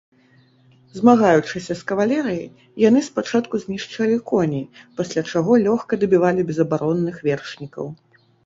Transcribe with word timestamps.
Змагаючыся 0.99 1.73
з 1.81 1.85
кавалерыяй, 1.91 2.49
яны 2.87 2.99
спачатку 3.09 3.55
знішчалі 3.65 4.17
коней, 4.31 4.65
пасля 5.03 5.21
чаго 5.35 5.51
лёгка 5.69 5.93
дабівалі 6.05 6.41
безабаронных 6.53 7.15
вершнікаў. 7.31 7.85